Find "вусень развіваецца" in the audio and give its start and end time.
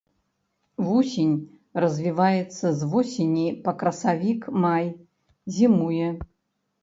0.85-2.67